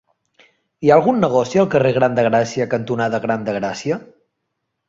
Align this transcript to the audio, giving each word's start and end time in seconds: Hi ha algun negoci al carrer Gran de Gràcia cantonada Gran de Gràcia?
Hi 0.85 0.89
ha 0.91 0.95
algun 0.95 1.19
negoci 1.25 1.61
al 1.63 1.69
carrer 1.75 1.91
Gran 1.99 2.17
de 2.21 2.25
Gràcia 2.31 2.69
cantonada 2.75 3.23
Gran 3.27 3.47
de 3.51 3.57
Gràcia? 3.59 4.01